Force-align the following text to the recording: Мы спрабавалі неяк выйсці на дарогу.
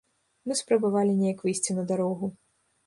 Мы 0.51 0.57
спрабавалі 0.61 1.13
неяк 1.21 1.39
выйсці 1.49 1.71
на 1.83 1.89
дарогу. 1.95 2.25